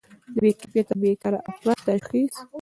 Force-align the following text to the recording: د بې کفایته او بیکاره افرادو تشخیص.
د 0.33 0.35
بې 0.41 0.51
کفایته 0.59 0.91
او 0.95 1.01
بیکاره 1.03 1.39
افرادو 1.49 1.83
تشخیص. 1.87 2.35